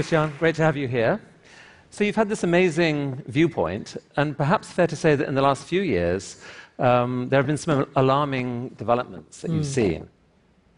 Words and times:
Christiane, 0.00 0.32
great 0.38 0.54
to 0.54 0.62
have 0.62 0.78
you 0.78 0.88
here. 0.88 1.20
So, 1.90 2.04
you've 2.04 2.16
had 2.16 2.30
this 2.30 2.42
amazing 2.42 3.22
viewpoint, 3.26 3.98
and 4.16 4.34
perhaps 4.34 4.72
fair 4.72 4.86
to 4.86 4.96
say 4.96 5.14
that 5.14 5.28
in 5.28 5.34
the 5.34 5.42
last 5.42 5.64
few 5.64 5.82
years, 5.82 6.42
um, 6.78 7.28
there 7.28 7.38
have 7.38 7.46
been 7.46 7.58
some 7.58 7.86
alarming 7.96 8.70
developments 8.78 9.42
that 9.42 9.50
you've 9.50 9.66
mm. 9.66 9.74
seen. 9.80 10.08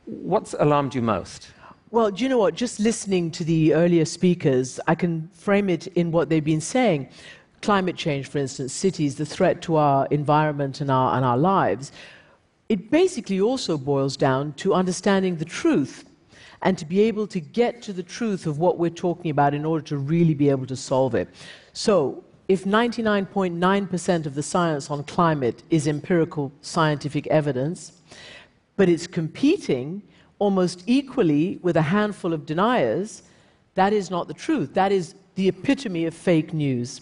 What's 0.07 0.57
alarmed 0.59 0.97
you 0.97 1.03
most? 1.03 1.53
Well, 1.93 2.11
do 2.11 2.25
you 2.25 2.29
know 2.29 2.39
what? 2.39 2.57
Just 2.57 2.81
listening 2.81 3.31
to 3.31 3.45
the 3.45 3.75
earlier 3.75 4.05
speakers, 4.07 4.81
I 4.89 4.97
can 4.97 5.29
frame 5.29 5.71
it 5.71 5.87
in 5.87 6.11
what 6.11 6.29
they've 6.29 6.45
been 6.45 6.61
saying. 6.61 7.09
Climate 7.61 7.95
change, 7.95 8.27
for 8.27 8.39
instance, 8.39 8.73
cities, 8.73 9.15
the 9.15 9.27
threat 9.27 9.63
to 9.63 9.77
our 9.77 10.07
environment 10.07 10.81
and 10.81 10.91
our, 10.91 11.15
and 11.15 11.25
our 11.25 11.39
lives. 11.39 11.93
It 12.69 12.91
basically 12.91 13.41
also 13.41 13.79
boils 13.79 14.17
down 14.17 14.55
to 14.55 14.75
understanding 14.75 15.37
the 15.37 15.45
truth 15.45 16.09
and 16.63 16.79
to 16.79 16.85
be 16.85 17.01
able 17.03 17.27
to 17.27 17.41
get 17.41 17.83
to 17.83 17.93
the 17.93 18.03
truth 18.03 18.47
of 18.47 18.59
what 18.59 18.79
we're 18.79 18.91
talking 18.91 19.31
about 19.31 19.53
in 19.53 19.65
order 19.65 19.85
to 19.85 19.97
really 19.97 20.35
be 20.35 20.49
able 20.49 20.67
to 20.67 20.77
solve 20.77 21.15
it. 21.15 21.29
So, 21.73 22.25
if 22.49 22.65
99.9% 22.65 24.27
of 24.27 24.35
the 24.35 24.43
science 24.43 24.91
on 24.91 25.05
climate 25.05 25.63
is 25.71 25.87
empirical 25.87 26.53
scientific 26.61 27.27
evidence, 27.29 27.93
but 28.77 28.89
it's 28.89 29.07
competing 29.07 30.03
almost 30.39 30.83
equally 30.87 31.59
with 31.63 31.77
a 31.77 31.83
handful 31.83 32.33
of 32.33 32.45
deniers, 32.45 33.23
that 33.75 33.93
is 33.93 34.11
not 34.11 34.29
the 34.29 34.35
truth. 34.35 34.75
That 34.75 34.93
is 34.93 35.15
the 35.35 35.49
epitome 35.49 36.05
of 36.05 36.15
fake 36.15 36.53
news. 36.53 37.01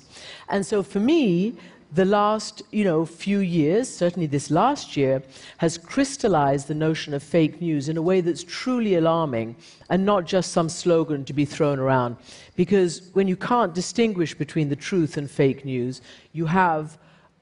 And 0.49 0.65
so 0.65 0.83
for 0.83 1.01
me, 1.01 1.57
the 1.93 2.05
last 2.05 2.63
you 2.71 2.85
know, 2.85 3.05
few 3.05 3.41
years, 3.41 3.89
certainly 3.89 4.27
this 4.27 4.51
last 4.51 4.97
year, 4.97 5.23
has 5.59 5.77
crystallized 5.77 6.69
the 6.69 6.75
notion 6.75 7.15
of 7.15 7.23
fake 7.23 7.61
news 7.61 7.89
in 7.89 7.97
a 7.97 8.03
way 8.03 8.21
that's 8.21 8.45
truly 8.45 8.95
alarming 8.95 9.57
and 9.89 10.05
not 10.05 10.25
just 10.25 10.53
some 10.53 10.69
slogan 10.69 11.25
to 11.25 11.33
be 11.33 11.45
thrown 11.45 11.79
around. 11.79 12.17
Because 12.55 13.11
when 13.13 13.27
you 13.27 13.37
can't 13.37 13.75
distinguish 13.75 14.35
between 14.35 14.69
the 14.69 14.77
truth 14.77 15.17
and 15.17 15.31
fake 15.31 15.65
news, 15.65 16.01
you 16.33 16.47
have 16.47 16.99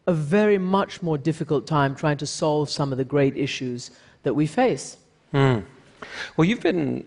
a 0.06 0.12
very 0.14 0.56
much 0.56 1.02
more 1.02 1.18
difficult 1.18 1.66
time 1.66 1.94
trying 1.94 2.16
to 2.16 2.26
solve 2.26 2.70
some 2.70 2.92
of 2.92 2.98
the 2.98 3.04
great 3.04 3.36
issues 3.36 3.90
that 4.22 4.32
we 4.32 4.46
face. 4.46 4.96
Mm. 5.34 5.64
Well, 6.36 6.46
you've 6.46 6.62
been 6.62 7.06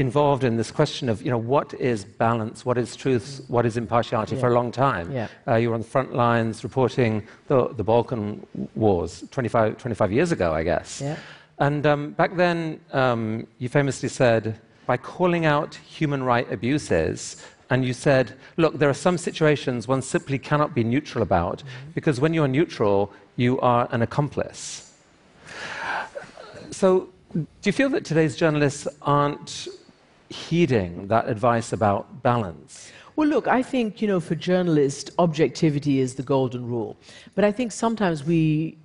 involved 0.00 0.44
in 0.44 0.56
this 0.56 0.70
question 0.70 1.08
of 1.10 1.22
you 1.22 1.30
know 1.30 1.38
what 1.38 1.74
is 1.74 2.04
balance, 2.04 2.64
what 2.64 2.78
is 2.78 2.96
truth, 2.96 3.44
what 3.48 3.66
is 3.66 3.76
impartiality 3.76 4.34
yeah. 4.34 4.40
for 4.40 4.48
a 4.48 4.54
long 4.54 4.72
time. 4.72 5.12
Yeah. 5.12 5.28
Uh, 5.46 5.56
you 5.56 5.68
were 5.68 5.74
on 5.74 5.82
the 5.82 5.86
front 5.86 6.14
lines 6.14 6.64
reporting 6.64 7.26
the, 7.48 7.68
the 7.74 7.84
Balkan 7.84 8.46
wars 8.74 9.24
25, 9.30 9.76
25 9.76 10.12
years 10.12 10.32
ago, 10.32 10.52
I 10.52 10.62
guess. 10.62 11.02
Yeah. 11.02 11.16
And 11.58 11.84
um, 11.86 12.12
back 12.12 12.34
then, 12.36 12.80
um, 12.92 13.46
you 13.58 13.68
famously 13.68 14.08
said, 14.08 14.58
by 14.86 14.96
calling 14.96 15.44
out 15.44 15.74
human 15.74 16.22
right 16.22 16.50
abuses, 16.50 17.44
and 17.68 17.84
you 17.84 17.92
said, 17.92 18.32
look, 18.56 18.78
there 18.78 18.88
are 18.88 19.00
some 19.08 19.18
situations 19.18 19.86
one 19.86 20.02
simply 20.02 20.38
cannot 20.38 20.74
be 20.74 20.82
neutral 20.82 21.22
about, 21.22 21.58
mm-hmm. 21.58 21.90
because 21.94 22.18
when 22.20 22.32
you're 22.32 22.48
neutral, 22.48 23.12
you 23.36 23.60
are 23.60 23.86
an 23.92 24.00
accomplice. 24.02 24.92
So, 26.70 27.10
do 27.32 27.46
you 27.62 27.72
feel 27.72 27.90
that 27.90 28.04
today's 28.04 28.34
journalists 28.34 28.88
aren't 29.02 29.68
heeding 30.30 31.08
that 31.08 31.28
advice 31.28 31.72
about 31.72 32.22
balance? 32.22 32.92
Well, 33.16 33.28
look, 33.28 33.48
I 33.48 33.62
think, 33.62 34.00
you 34.00 34.08
know, 34.08 34.20
for 34.20 34.34
journalists, 34.34 35.10
objectivity 35.18 36.00
is 36.00 36.14
the 36.14 36.22
golden 36.22 36.66
rule. 36.66 36.96
But 37.34 37.44
I 37.44 37.52
think 37.52 37.72
sometimes 37.72 38.24
we 38.24 38.78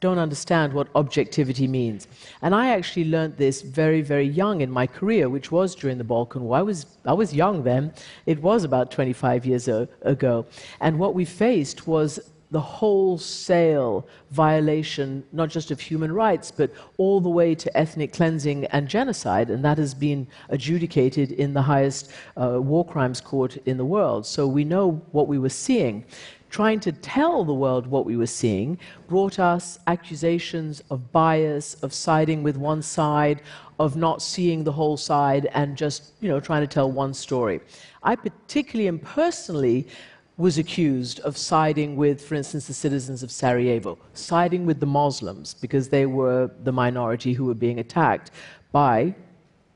don't 0.00 0.18
understand 0.18 0.72
what 0.72 0.88
objectivity 0.94 1.66
means. 1.66 2.08
And 2.42 2.54
I 2.54 2.68
actually 2.68 3.06
learned 3.06 3.36
this 3.36 3.62
very, 3.62 4.02
very 4.02 4.26
young 4.26 4.60
in 4.60 4.70
my 4.70 4.86
career, 4.86 5.28
which 5.28 5.50
was 5.50 5.74
during 5.74 5.98
the 5.98 6.04
Balkan 6.04 6.42
War. 6.44 6.58
I 6.58 6.62
was, 6.62 6.86
I 7.04 7.12
was 7.12 7.34
young 7.34 7.62
then. 7.62 7.92
It 8.26 8.40
was 8.42 8.64
about 8.64 8.90
25 8.90 9.46
years 9.46 9.66
ago. 9.68 10.46
And 10.80 10.98
what 10.98 11.14
we 11.14 11.24
faced 11.24 11.86
was 11.86 12.20
the 12.50 12.60
wholesale 12.60 14.06
violation, 14.30 15.24
not 15.32 15.48
just 15.48 15.70
of 15.70 15.80
human 15.80 16.12
rights, 16.12 16.50
but 16.50 16.70
all 16.98 17.20
the 17.20 17.28
way 17.28 17.54
to 17.54 17.76
ethnic 17.76 18.12
cleansing 18.12 18.66
and 18.66 18.88
genocide. 18.88 19.50
And 19.50 19.64
that 19.64 19.78
has 19.78 19.94
been 19.94 20.26
adjudicated 20.50 21.32
in 21.32 21.52
the 21.52 21.62
highest 21.62 22.12
uh, 22.36 22.60
war 22.60 22.84
crimes 22.86 23.20
court 23.20 23.56
in 23.66 23.76
the 23.76 23.84
world. 23.84 24.26
So 24.26 24.46
we 24.46 24.64
know 24.64 25.02
what 25.12 25.28
we 25.28 25.38
were 25.38 25.48
seeing. 25.48 26.04
Trying 26.50 26.78
to 26.80 26.92
tell 26.92 27.44
the 27.44 27.52
world 27.52 27.84
what 27.88 28.06
we 28.06 28.16
were 28.16 28.28
seeing 28.28 28.78
brought 29.08 29.40
us 29.40 29.80
accusations 29.88 30.84
of 30.88 31.10
bias, 31.10 31.74
of 31.82 31.92
siding 31.92 32.44
with 32.44 32.56
one 32.56 32.80
side, 32.80 33.42
of 33.80 33.96
not 33.96 34.22
seeing 34.22 34.62
the 34.62 34.70
whole 34.70 34.96
side, 34.96 35.46
and 35.52 35.76
just 35.76 36.12
you 36.20 36.28
know 36.28 36.38
trying 36.38 36.62
to 36.62 36.72
tell 36.72 36.92
one 36.92 37.12
story. 37.12 37.60
I 38.04 38.14
particularly 38.14 38.86
and 38.86 39.02
personally 39.02 39.88
was 40.36 40.58
accused 40.58 41.20
of 41.20 41.36
siding 41.36 41.96
with, 41.96 42.24
for 42.24 42.34
instance, 42.34 42.66
the 42.66 42.74
citizens 42.74 43.22
of 43.22 43.30
Sarajevo, 43.30 43.98
siding 44.14 44.66
with 44.66 44.80
the 44.80 44.86
Muslims 44.86 45.54
because 45.54 45.88
they 45.88 46.06
were 46.06 46.50
the 46.64 46.72
minority 46.72 47.32
who 47.32 47.44
were 47.44 47.54
being 47.54 47.78
attacked 47.78 48.32
by 48.72 49.14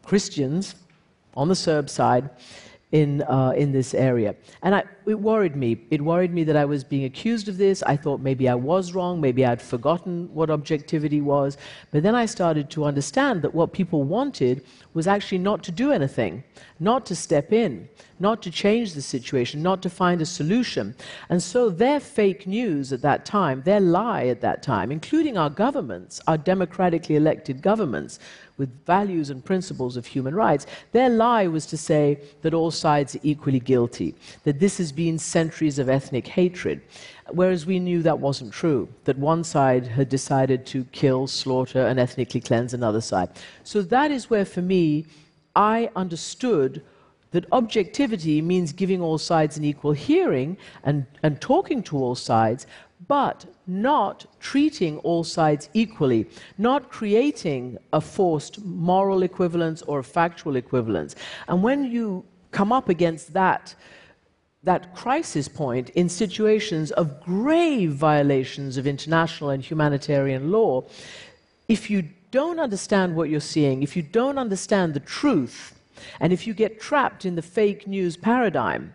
Christians 0.02 0.74
on 1.34 1.48
the 1.48 1.54
Serb 1.54 1.88
side 1.88 2.30
in, 2.90 3.22
uh, 3.22 3.52
in 3.56 3.70
this 3.70 3.94
area. 3.94 4.34
And 4.62 4.74
I, 4.74 4.84
it 5.08 5.20
worried 5.20 5.56
me. 5.56 5.78
It 5.90 6.02
worried 6.02 6.32
me 6.32 6.44
that 6.44 6.56
I 6.56 6.64
was 6.64 6.84
being 6.84 7.04
accused 7.04 7.48
of 7.48 7.56
this. 7.56 7.82
I 7.82 7.96
thought 7.96 8.20
maybe 8.20 8.48
I 8.48 8.54
was 8.54 8.92
wrong, 8.92 9.20
maybe 9.20 9.44
I'd 9.44 9.62
forgotten 9.62 10.28
what 10.34 10.50
objectivity 10.50 11.20
was. 11.20 11.56
But 11.90 12.02
then 12.02 12.14
I 12.14 12.26
started 12.26 12.70
to 12.70 12.84
understand 12.84 13.42
that 13.42 13.54
what 13.54 13.72
people 13.72 14.02
wanted 14.04 14.64
was 14.94 15.06
actually 15.06 15.38
not 15.38 15.62
to 15.64 15.72
do 15.72 15.92
anything, 15.92 16.44
not 16.80 17.06
to 17.06 17.16
step 17.16 17.52
in, 17.52 17.88
not 18.20 18.42
to 18.42 18.50
change 18.50 18.94
the 18.94 19.02
situation, 19.02 19.62
not 19.62 19.82
to 19.82 19.90
find 19.90 20.20
a 20.20 20.26
solution. 20.26 20.94
And 21.28 21.42
so 21.42 21.70
their 21.70 22.00
fake 22.00 22.46
news 22.46 22.92
at 22.92 23.02
that 23.02 23.24
time, 23.24 23.62
their 23.62 23.80
lie 23.80 24.26
at 24.26 24.40
that 24.42 24.62
time, 24.62 24.90
including 24.92 25.38
our 25.38 25.50
governments, 25.50 26.20
our 26.26 26.38
democratically 26.38 27.16
elected 27.16 27.62
governments, 27.62 28.18
with 28.58 28.84
values 28.84 29.30
and 29.30 29.44
principles 29.44 29.96
of 29.96 30.04
human 30.04 30.34
rights, 30.34 30.66
their 30.92 31.08
lie 31.08 31.46
was 31.46 31.64
to 31.66 31.76
say 31.76 32.18
that 32.42 32.52
all 32.52 32.70
sides 32.70 33.14
are 33.14 33.20
equally 33.22 33.60
guilty, 33.60 34.14
that 34.42 34.58
this 34.58 34.78
has 34.78 34.92
been 34.98 35.16
centuries 35.16 35.78
of 35.78 35.88
ethnic 35.88 36.26
hatred. 36.26 36.82
Whereas 37.30 37.64
we 37.64 37.78
knew 37.78 38.02
that 38.02 38.18
wasn't 38.18 38.52
true, 38.52 38.88
that 39.04 39.16
one 39.16 39.44
side 39.44 39.86
had 39.86 40.08
decided 40.08 40.66
to 40.72 40.78
kill, 41.00 41.28
slaughter, 41.28 41.86
and 41.86 42.00
ethnically 42.00 42.40
cleanse 42.40 42.74
another 42.74 43.00
side. 43.00 43.28
So 43.62 43.80
that 43.96 44.10
is 44.10 44.28
where, 44.28 44.44
for 44.44 44.60
me, 44.60 45.06
I 45.54 45.88
understood 45.94 46.82
that 47.30 47.44
objectivity 47.52 48.42
means 48.42 48.72
giving 48.72 49.00
all 49.00 49.18
sides 49.18 49.56
an 49.56 49.64
equal 49.64 49.92
hearing 49.92 50.56
and, 50.82 51.06
and 51.22 51.40
talking 51.40 51.80
to 51.84 51.96
all 51.96 52.16
sides, 52.16 52.66
but 53.06 53.46
not 53.66 54.26
treating 54.40 54.98
all 55.08 55.22
sides 55.22 55.70
equally, 55.74 56.26
not 56.56 56.90
creating 56.90 57.78
a 57.92 58.00
forced 58.00 58.54
moral 58.64 59.22
equivalence 59.22 59.80
or 59.82 60.00
a 60.00 60.10
factual 60.18 60.56
equivalence. 60.56 61.14
And 61.46 61.62
when 61.62 61.84
you 61.84 62.24
come 62.50 62.72
up 62.72 62.88
against 62.88 63.32
that, 63.34 63.76
that 64.62 64.94
crisis 64.94 65.48
point 65.48 65.90
in 65.90 66.08
situations 66.08 66.90
of 66.92 67.22
grave 67.22 67.92
violations 67.92 68.76
of 68.76 68.86
international 68.86 69.50
and 69.50 69.62
humanitarian 69.62 70.50
law, 70.50 70.84
if 71.68 71.90
you 71.90 72.08
don't 72.30 72.58
understand 72.58 73.14
what 73.14 73.30
you're 73.30 73.40
seeing, 73.40 73.82
if 73.82 73.96
you 73.96 74.02
don't 74.02 74.38
understand 74.38 74.94
the 74.94 75.00
truth, 75.00 75.74
and 76.20 76.32
if 76.32 76.46
you 76.46 76.54
get 76.54 76.80
trapped 76.80 77.24
in 77.24 77.34
the 77.34 77.42
fake 77.42 77.86
news 77.86 78.16
paradigm, 78.16 78.94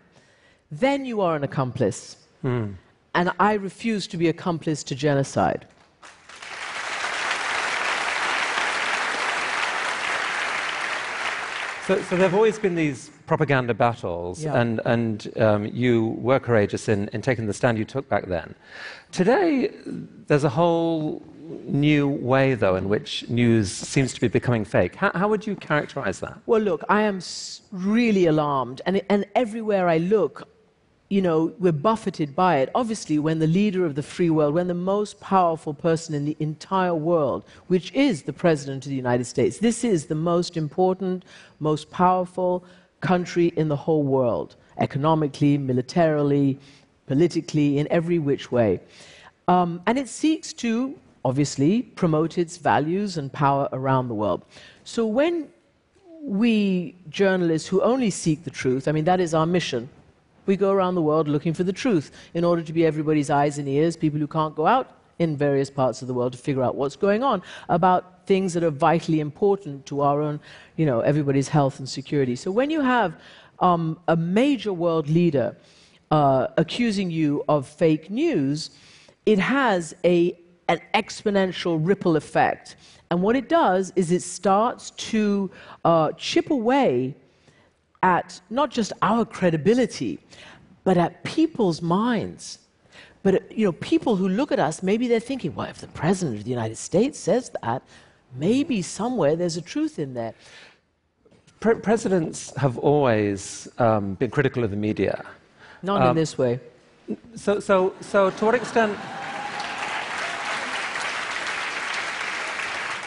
then 0.70 1.04
you 1.04 1.20
are 1.20 1.36
an 1.36 1.44
accomplice. 1.44 2.16
Mm 2.42 2.74
and 3.14 3.30
I 3.38 3.54
refuse 3.54 4.06
to 4.08 4.16
be 4.16 4.28
accomplice 4.28 4.82
to 4.84 4.94
genocide. 4.94 5.66
So, 11.86 12.00
so 12.00 12.16
there 12.16 12.26
have 12.26 12.34
always 12.34 12.58
been 12.58 12.74
these 12.74 13.10
propaganda 13.26 13.74
battles, 13.74 14.42
yeah. 14.42 14.58
and, 14.58 14.80
and 14.86 15.30
um, 15.38 15.66
you 15.66 16.16
were 16.18 16.40
courageous 16.40 16.88
in, 16.88 17.08
in 17.12 17.20
taking 17.20 17.46
the 17.46 17.52
stand 17.52 17.76
you 17.76 17.84
took 17.84 18.08
back 18.08 18.24
then. 18.26 18.54
Today, 19.12 19.70
there's 20.26 20.44
a 20.44 20.48
whole 20.48 21.22
new 21.64 22.08
way, 22.08 22.54
though, 22.54 22.76
in 22.76 22.88
which 22.88 23.28
news 23.28 23.70
seems 23.70 24.14
to 24.14 24.20
be 24.22 24.28
becoming 24.28 24.64
fake. 24.64 24.94
How, 24.94 25.10
how 25.14 25.28
would 25.28 25.46
you 25.46 25.56
characterize 25.56 26.20
that? 26.20 26.38
Well, 26.46 26.62
look, 26.62 26.82
I 26.88 27.02
am 27.02 27.20
really 27.70 28.26
alarmed, 28.26 28.80
and, 28.86 29.02
and 29.10 29.26
everywhere 29.34 29.86
I 29.86 29.98
look, 29.98 30.48
you 31.10 31.20
know, 31.20 31.52
we're 31.58 31.72
buffeted 31.72 32.34
by 32.34 32.56
it. 32.56 32.70
Obviously, 32.74 33.18
when 33.18 33.38
the 33.38 33.46
leader 33.46 33.84
of 33.84 33.94
the 33.94 34.02
free 34.02 34.30
world, 34.30 34.54
when 34.54 34.68
the 34.68 34.74
most 34.74 35.20
powerful 35.20 35.74
person 35.74 36.14
in 36.14 36.24
the 36.24 36.36
entire 36.40 36.94
world, 36.94 37.44
which 37.66 37.92
is 37.92 38.22
the 38.22 38.32
President 38.32 38.84
of 38.86 38.90
the 38.90 38.96
United 38.96 39.24
States, 39.24 39.58
this 39.58 39.84
is 39.84 40.06
the 40.06 40.14
most 40.14 40.56
important, 40.56 41.24
most 41.60 41.90
powerful 41.90 42.64
country 43.00 43.48
in 43.56 43.68
the 43.68 43.76
whole 43.76 44.02
world, 44.02 44.56
economically, 44.78 45.58
militarily, 45.58 46.58
politically, 47.06 47.78
in 47.78 47.86
every 47.90 48.18
which 48.18 48.50
way. 48.50 48.80
Um, 49.46 49.82
and 49.86 49.98
it 49.98 50.08
seeks 50.08 50.54
to, 50.54 50.98
obviously, 51.22 51.82
promote 51.82 52.38
its 52.38 52.56
values 52.56 53.18
and 53.18 53.30
power 53.30 53.68
around 53.72 54.08
the 54.08 54.14
world. 54.14 54.42
So 54.84 55.06
when 55.06 55.48
we 56.22 56.96
journalists 57.10 57.68
who 57.68 57.82
only 57.82 58.08
seek 58.08 58.44
the 58.44 58.50
truth, 58.50 58.88
I 58.88 58.92
mean, 58.92 59.04
that 59.04 59.20
is 59.20 59.34
our 59.34 59.44
mission. 59.44 59.90
We 60.46 60.56
go 60.56 60.72
around 60.72 60.94
the 60.94 61.02
world 61.02 61.28
looking 61.28 61.54
for 61.54 61.64
the 61.64 61.72
truth 61.72 62.10
in 62.34 62.44
order 62.44 62.62
to 62.62 62.72
be 62.72 62.84
everybody's 62.84 63.30
eyes 63.30 63.58
and 63.58 63.68
ears, 63.68 63.96
people 63.96 64.20
who 64.20 64.26
can't 64.26 64.54
go 64.54 64.66
out 64.66 64.98
in 65.18 65.36
various 65.36 65.70
parts 65.70 66.02
of 66.02 66.08
the 66.08 66.14
world 66.14 66.32
to 66.32 66.38
figure 66.38 66.62
out 66.62 66.74
what's 66.74 66.96
going 66.96 67.22
on 67.22 67.42
about 67.68 68.26
things 68.26 68.52
that 68.54 68.64
are 68.64 68.70
vitally 68.70 69.20
important 69.20 69.86
to 69.86 70.00
our 70.00 70.20
own, 70.20 70.40
you 70.76 70.86
know, 70.86 71.00
everybody's 71.00 71.48
health 71.48 71.78
and 71.78 71.88
security. 71.88 72.36
So 72.36 72.50
when 72.50 72.70
you 72.70 72.80
have 72.80 73.16
um, 73.60 73.98
a 74.08 74.16
major 74.16 74.72
world 74.72 75.08
leader 75.08 75.56
uh, 76.10 76.48
accusing 76.56 77.10
you 77.10 77.44
of 77.48 77.66
fake 77.66 78.10
news, 78.10 78.70
it 79.26 79.38
has 79.38 79.94
a, 80.04 80.38
an 80.68 80.80
exponential 80.94 81.78
ripple 81.80 82.16
effect. 82.16 82.76
And 83.10 83.22
what 83.22 83.36
it 83.36 83.48
does 83.48 83.92
is 83.96 84.10
it 84.10 84.22
starts 84.22 84.90
to 84.90 85.50
uh, 85.84 86.12
chip 86.12 86.50
away 86.50 87.14
at 88.04 88.38
not 88.50 88.70
just 88.70 88.92
our 89.00 89.24
credibility, 89.24 90.18
but 90.84 90.96
at 90.98 91.24
people's 91.24 91.80
minds. 91.80 92.58
But 93.22 93.50
you 93.50 93.64
know, 93.64 93.72
people 93.72 94.16
who 94.16 94.28
look 94.28 94.52
at 94.52 94.58
us, 94.58 94.82
maybe 94.82 95.08
they're 95.08 95.28
thinking, 95.32 95.54
well, 95.54 95.68
if 95.68 95.78
the 95.78 95.88
president 96.02 96.36
of 96.36 96.44
the 96.44 96.50
United 96.50 96.76
States 96.76 97.18
says 97.18 97.50
that, 97.62 97.82
maybe 98.36 98.82
somewhere 98.82 99.34
there's 99.36 99.56
a 99.56 99.62
truth 99.62 99.98
in 99.98 100.12
there. 100.12 100.34
Pre- 101.60 101.76
presidents 101.76 102.54
have 102.56 102.76
always 102.76 103.68
um, 103.78 104.14
been 104.14 104.30
critical 104.30 104.62
of 104.64 104.70
the 104.70 104.76
media. 104.76 105.24
Not 105.82 106.02
um, 106.02 106.10
in 106.10 106.16
this 106.16 106.36
way. 106.36 106.60
So, 107.34 107.58
so, 107.58 107.94
so 108.00 108.30
to 108.30 108.44
what 108.44 108.54
extent? 108.54 108.98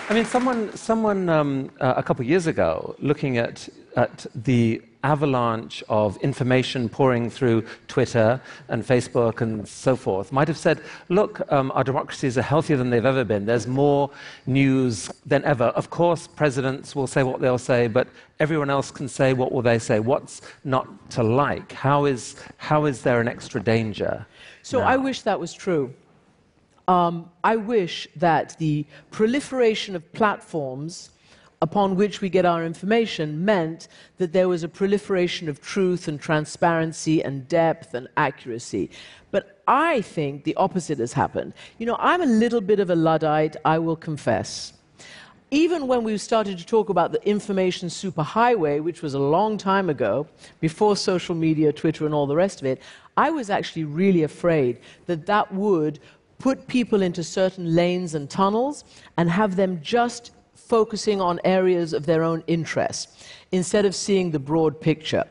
I 0.10 0.14
mean, 0.14 0.24
someone, 0.24 0.74
someone 0.78 1.28
um, 1.28 1.70
uh, 1.82 1.96
a 1.98 2.04
couple 2.04 2.24
of 2.24 2.30
years 2.30 2.48
ago, 2.48 2.96
looking 3.00 3.38
at, 3.38 3.68
at 3.98 4.26
the 4.34 4.82
avalanche 5.04 5.84
of 5.90 6.16
information 6.20 6.88
pouring 6.88 7.30
through 7.30 7.66
Twitter 7.90 8.40
and 8.70 8.86
Facebook 8.86 9.42
and 9.42 9.68
so 9.68 9.98
forth, 9.98 10.32
might 10.32 10.48
have 10.48 10.58
said, 10.58 10.80
look, 11.10 11.42
um, 11.52 11.74
our 11.76 11.84
democracies 11.84 12.38
are 12.38 12.42
healthier 12.42 12.78
than 12.78 12.90
they've 12.90 13.04
ever 13.04 13.26
been. 13.26 13.46
There's 13.46 13.68
more 13.68 14.10
news 14.46 15.12
than 15.26 15.44
ever. 15.44 15.66
Of 15.66 15.90
course, 15.90 16.26
presidents 16.26 16.96
will 16.96 17.08
say 17.08 17.24
what 17.24 17.42
they'll 17.42 17.58
say, 17.58 17.88
but 17.90 18.08
everyone 18.40 18.70
else 18.70 18.92
can 18.92 19.10
say 19.10 19.34
what 19.34 19.52
will 19.52 19.62
they 19.62 19.78
say. 19.78 20.00
What's 20.00 20.42
not 20.64 20.88
to 21.12 21.24
like? 21.24 21.74
How 21.74 22.06
is, 22.06 22.38
how 22.56 22.86
is 22.86 23.02
there 23.02 23.20
an 23.20 23.28
extra 23.28 23.62
danger? 23.62 24.26
So 24.64 24.80
now? 24.80 24.88
I 24.88 24.96
wish 24.96 25.24
that 25.24 25.38
was 25.38 25.54
true. 25.54 25.94
Um, 26.88 27.30
I 27.44 27.58
wish 27.58 28.08
that 28.16 28.58
the 28.60 28.86
proliferation 29.12 29.96
of 29.96 30.14
platforms 30.14 31.10
upon 31.62 31.96
which 31.96 32.22
we 32.22 32.30
get 32.30 32.46
our 32.46 32.64
information 32.64 33.44
meant 33.44 33.88
that 34.18 34.32
there 34.32 34.48
was 34.48 34.64
a 34.64 34.68
proliferation 34.70 35.50
of 35.50 35.60
truth 35.60 36.08
and 36.08 36.22
transparency 36.22 37.24
and 37.24 37.48
depth 37.48 37.94
and 37.94 38.08
accuracy. 38.16 38.90
But 39.32 39.62
I 39.68 40.02
think 40.02 40.44
the 40.44 40.56
opposite 40.56 41.00
has 41.00 41.14
happened. 41.14 41.54
You 41.80 41.88
know, 41.88 41.98
I'm 42.00 42.22
a 42.22 42.28
little 42.28 42.62
bit 42.62 42.80
of 42.80 42.90
a 42.90 42.96
Luddite, 42.96 43.58
I 43.66 43.80
will 43.80 43.96
confess. 43.96 44.74
Even 45.50 45.88
when 45.88 46.04
we 46.04 46.18
started 46.18 46.58
to 46.58 46.66
talk 46.66 46.90
about 46.90 47.12
the 47.12 47.26
information 47.28 47.88
superhighway, 47.88 48.84
which 48.84 49.02
was 49.02 49.14
a 49.14 49.20
long 49.20 49.58
time 49.58 49.90
ago, 49.90 50.28
before 50.60 50.96
social 50.96 51.36
media, 51.36 51.72
Twitter, 51.72 52.06
and 52.06 52.14
all 52.14 52.28
the 52.28 52.36
rest 52.36 52.60
of 52.60 52.68
it, 52.68 52.82
I 53.16 53.32
was 53.32 53.50
actually 53.50 53.86
really 53.86 54.24
afraid 54.24 54.80
that 55.06 55.26
that 55.26 55.52
would 55.54 56.00
put 56.40 56.68
people 56.68 57.02
into 57.02 57.24
certain 57.24 57.76
lanes 57.76 58.14
and 58.16 58.30
tunnels 58.30 58.84
and 59.18 59.30
have 59.30 59.56
them 59.56 59.80
just 59.82 60.32
focusing 60.56 61.22
on 61.22 61.40
areas 61.44 61.94
of 61.94 62.06
their 62.06 62.24
own 62.24 62.44
interest 62.48 63.26
instead 63.52 63.86
of 63.86 63.96
seeing 63.96 64.32
the 64.32 64.40
broad 64.40 64.80
picture. 64.80 65.24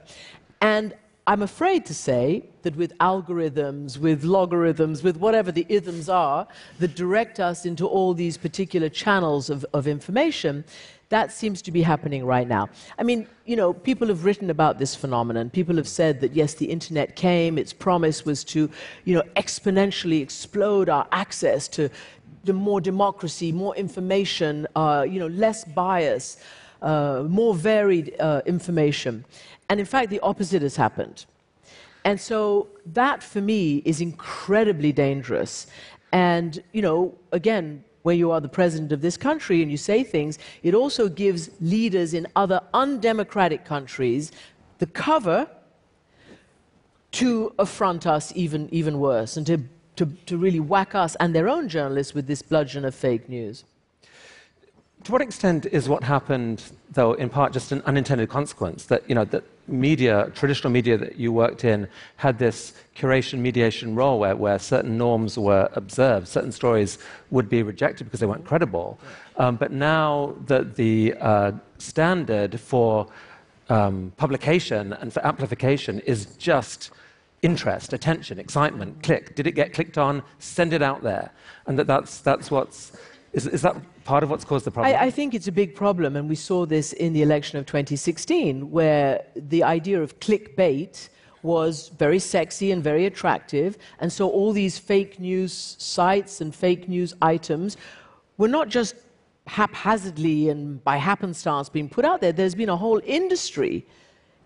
And 0.60 0.94
I'm 1.28 1.42
afraid 1.42 1.84
to 1.86 1.94
say 1.94 2.44
that 2.62 2.76
with 2.76 2.96
algorithms, 2.98 3.98
with 3.98 4.22
logarithms, 4.22 5.02
with 5.02 5.16
whatever 5.16 5.50
the 5.50 5.66
isms 5.68 6.08
are 6.08 6.46
that 6.78 6.94
direct 6.94 7.40
us 7.40 7.66
into 7.66 7.84
all 7.84 8.14
these 8.14 8.36
particular 8.36 8.88
channels 8.88 9.50
of, 9.50 9.66
of 9.74 9.88
information, 9.88 10.64
that 11.08 11.32
seems 11.32 11.62
to 11.62 11.70
be 11.70 11.82
happening 11.82 12.24
right 12.24 12.48
now. 12.48 12.68
I 12.98 13.04
mean, 13.04 13.28
you 13.44 13.54
know, 13.54 13.72
people 13.72 14.08
have 14.08 14.24
written 14.24 14.50
about 14.50 14.78
this 14.78 14.94
phenomenon. 14.94 15.50
People 15.50 15.76
have 15.76 15.86
said 15.86 16.20
that, 16.20 16.32
yes, 16.34 16.54
the 16.54 16.66
internet 16.66 17.14
came, 17.14 17.58
its 17.58 17.72
promise 17.72 18.24
was 18.24 18.42
to, 18.44 18.68
you 19.04 19.14
know, 19.14 19.22
exponentially 19.36 20.20
explode 20.20 20.88
our 20.88 21.06
access 21.12 21.68
to 21.68 21.88
the 22.44 22.52
more 22.52 22.80
democracy, 22.80 23.52
more 23.52 23.74
information, 23.76 24.66
uh, 24.74 25.06
you 25.08 25.20
know, 25.20 25.28
less 25.28 25.64
bias, 25.64 26.38
uh, 26.82 27.24
more 27.28 27.54
varied 27.54 28.14
uh, 28.18 28.42
information. 28.46 29.24
And 29.68 29.80
in 29.80 29.86
fact, 29.86 30.10
the 30.10 30.20
opposite 30.20 30.62
has 30.62 30.76
happened. 30.76 31.24
And 32.04 32.20
so 32.20 32.68
that, 32.92 33.22
for 33.22 33.40
me, 33.40 33.82
is 33.84 34.00
incredibly 34.00 34.92
dangerous. 34.92 35.66
And, 36.12 36.62
you 36.72 36.82
know, 36.82 37.14
again, 37.32 37.84
where 38.06 38.14
you 38.14 38.30
are 38.30 38.40
the 38.40 38.48
president 38.48 38.92
of 38.92 39.00
this 39.00 39.16
country 39.16 39.62
and 39.62 39.70
you 39.72 39.76
say 39.76 40.04
things, 40.04 40.38
it 40.62 40.74
also 40.74 41.08
gives 41.08 41.50
leaders 41.60 42.14
in 42.14 42.24
other 42.36 42.60
undemocratic 42.72 43.64
countries 43.64 44.30
the 44.78 44.86
cover 44.86 45.48
to 47.10 47.52
affront 47.58 48.06
us 48.06 48.32
even, 48.36 48.72
even 48.72 49.00
worse 49.00 49.36
and 49.36 49.44
to, 49.44 49.60
to, 49.96 50.06
to 50.24 50.38
really 50.38 50.60
whack 50.60 50.94
us 50.94 51.16
and 51.16 51.34
their 51.34 51.48
own 51.48 51.68
journalists 51.68 52.14
with 52.14 52.28
this 52.28 52.42
bludgeon 52.42 52.84
of 52.84 52.94
fake 52.94 53.28
news. 53.28 53.64
To 55.06 55.12
what 55.12 55.22
extent 55.22 55.66
is 55.66 55.88
what 55.88 56.02
happened, 56.02 56.64
though, 56.90 57.12
in 57.12 57.28
part 57.28 57.52
just 57.52 57.70
an 57.70 57.80
unintended 57.86 58.28
consequence 58.28 58.86
that, 58.86 59.08
you 59.08 59.14
know, 59.14 59.24
that 59.26 59.44
media, 59.68 60.32
traditional 60.34 60.72
media 60.72 60.98
that 60.98 61.14
you 61.14 61.30
worked 61.30 61.64
in, 61.64 61.86
had 62.16 62.40
this 62.40 62.72
curation 62.96 63.38
mediation 63.38 63.94
role 63.94 64.18
where, 64.18 64.34
where 64.34 64.58
certain 64.58 64.98
norms 64.98 65.38
were 65.38 65.68
observed, 65.74 66.26
certain 66.26 66.50
stories 66.50 66.98
would 67.30 67.48
be 67.48 67.62
rejected 67.62 68.02
because 68.02 68.18
they 68.18 68.26
weren't 68.26 68.44
credible. 68.44 68.98
Um, 69.36 69.54
but 69.54 69.70
now 69.70 70.34
that 70.46 70.74
the 70.74 71.14
uh, 71.20 71.52
standard 71.78 72.58
for 72.58 73.06
um, 73.68 74.12
publication 74.16 74.92
and 74.94 75.12
for 75.12 75.24
amplification 75.24 76.00
is 76.00 76.26
just 76.34 76.90
interest, 77.42 77.92
attention, 77.92 78.40
excitement, 78.40 79.04
click. 79.04 79.36
Did 79.36 79.46
it 79.46 79.52
get 79.52 79.72
clicked 79.72 79.98
on? 79.98 80.24
Send 80.40 80.72
it 80.72 80.82
out 80.82 81.04
there. 81.04 81.30
And 81.66 81.78
that 81.78 81.86
that's, 81.86 82.18
that's 82.18 82.50
what's. 82.50 82.90
Is, 83.32 83.46
is 83.46 83.62
that 83.62 83.76
part 84.06 84.22
of 84.22 84.30
what's 84.30 84.44
caused 84.44 84.64
the 84.64 84.70
problem? 84.70 84.94
I, 84.94 85.06
I, 85.06 85.10
think 85.10 85.34
it's 85.34 85.48
a 85.48 85.52
big 85.52 85.74
problem, 85.74 86.16
and 86.16 86.28
we 86.28 86.36
saw 86.36 86.64
this 86.64 86.92
in 86.94 87.12
the 87.12 87.22
election 87.22 87.58
of 87.58 87.66
2016, 87.66 88.70
where 88.70 89.24
the 89.34 89.62
idea 89.62 90.02
of 90.02 90.18
clickbait 90.20 91.08
was 91.42 91.90
very 91.98 92.18
sexy 92.18 92.72
and 92.72 92.82
very 92.82 93.06
attractive, 93.06 93.76
and 94.00 94.12
so 94.12 94.28
all 94.28 94.52
these 94.52 94.78
fake 94.78 95.20
news 95.20 95.76
sites 95.78 96.40
and 96.40 96.54
fake 96.54 96.88
news 96.88 97.14
items 97.20 97.76
were 98.38 98.48
not 98.48 98.68
just 98.68 98.94
haphazardly 99.46 100.48
and 100.48 100.82
by 100.82 100.96
happenstance 100.96 101.68
being 101.68 101.88
put 101.88 102.04
out 102.04 102.20
there. 102.20 102.32
There's 102.32 102.54
been 102.54 102.68
a 102.68 102.76
whole 102.76 103.00
industry 103.04 103.86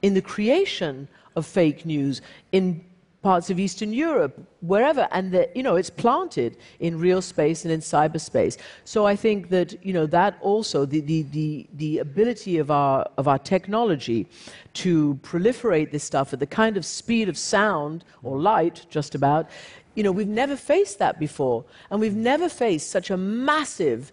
in 0.02 0.14
the 0.14 0.23
creation 0.23 1.09
of 1.37 1.47
fake 1.47 1.87
news 1.87 2.21
in 2.52 2.85
parts 3.23 3.50
of 3.50 3.61
Eastern 3.61 3.93
Europe, 3.93 4.39
wherever, 4.61 5.07
and 5.12 5.31
the, 5.31 5.49
you 5.55 5.62
know 5.62 5.77
it's 5.77 5.91
planted 5.91 6.57
in 6.81 6.99
real 6.99 7.21
space 7.21 7.65
and 7.65 7.73
in 7.73 7.81
cyberspace. 7.81 8.57
So 8.85 9.07
I 9.07 9.15
think 9.15 9.50
that 9.50 9.85
you 9.85 9.93
know 9.93 10.07
that 10.07 10.39
also 10.41 10.87
the, 10.87 11.00
the, 11.00 11.23
the, 11.25 11.67
the 11.75 11.99
ability 11.99 12.59
of 12.59 12.71
our 12.71 13.07
of 13.19 13.29
our 13.29 13.39
technology 13.39 14.27
to 14.73 15.19
proliferate 15.23 15.91
this 15.91 16.05
stuff 16.05 16.33
at 16.33 16.39
the 16.39 16.47
kind 16.47 16.77
of 16.77 16.85
speed 16.85 17.29
of 17.29 17.37
sound 17.37 18.05
or 18.23 18.39
light, 18.41 18.87
just 18.89 19.15
about, 19.15 19.50
you 19.95 20.03
know, 20.03 20.12
we've 20.12 20.29
never 20.29 20.57
faced 20.57 20.99
that 20.99 21.19
before, 21.19 21.65
and 21.91 22.00
we've 22.00 22.17
never 22.17 22.49
faced 22.49 22.91
such 22.91 23.11
a 23.11 23.17
massive 23.17 24.12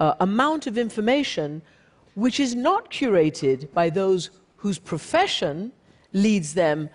uh, 0.00 0.14
amount 0.20 0.66
of 0.66 0.76
information, 0.76 1.62
which 2.14 2.40
is 2.40 2.54
not 2.54 2.90
curated 2.90 3.72
by 3.72 3.88
those 3.88 4.30
whose 4.56 4.78
profession 4.78 5.72
leads 6.12 6.54
them 6.54 6.90